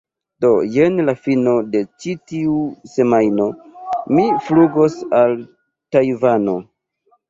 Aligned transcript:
do 0.43 0.49
jen 0.75 0.95
la 1.09 1.13
fino 1.25 1.53
de 1.75 1.81
ĉi 2.05 2.15
tiu 2.33 2.57
semajno 2.95 3.49
mi 4.19 4.27
flugos 4.49 5.01
al 5.23 5.41
Tajvano 5.97 6.63